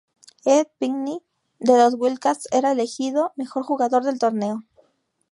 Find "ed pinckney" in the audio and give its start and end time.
0.47-1.21